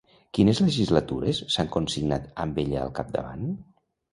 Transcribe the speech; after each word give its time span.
Quines 0.37 0.61
legislatures 0.63 1.43
s'han 1.57 1.69
consignat 1.77 2.27
amb 2.45 2.61
ella 2.65 2.81
al 2.87 2.99
capdavant? 3.03 3.49